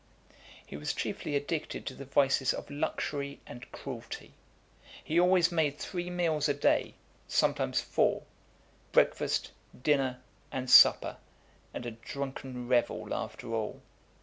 XIII. 0.31 0.35
He 0.65 0.77
was 0.77 0.93
chiefly 0.95 1.35
addicted 1.35 1.85
to 1.85 1.93
the 1.93 2.05
vices 2.05 2.55
of 2.55 2.71
luxury 2.71 3.39
and 3.45 3.71
cruelty. 3.71 4.33
He 5.03 5.19
always 5.19 5.51
made 5.51 5.77
three 5.77 6.09
meals 6.09 6.49
a 6.49 6.55
day, 6.55 6.95
sometimes 7.27 7.81
four: 7.81 8.23
breakfast, 8.93 9.51
dinner, 9.79 10.17
and 10.51 10.71
supper, 10.71 11.17
and 11.71 11.85
a 11.85 11.91
drunken 11.91 12.67
revel 12.67 13.13
after 13.13 13.53
all. 13.53 13.83